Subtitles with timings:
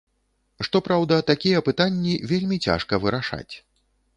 [0.67, 3.51] Што праўда, такія пытанні вельмі цяжка вырашаць.